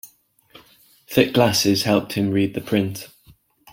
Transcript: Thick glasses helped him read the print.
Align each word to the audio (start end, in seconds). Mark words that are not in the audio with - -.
Thick 1.09 1.31
glasses 1.31 1.83
helped 1.83 2.13
him 2.13 2.31
read 2.31 2.55
the 2.55 2.61
print. 2.61 3.07